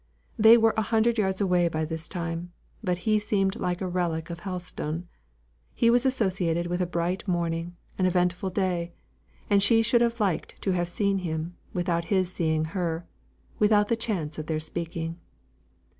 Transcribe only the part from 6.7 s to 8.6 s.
a bright morning, an eventful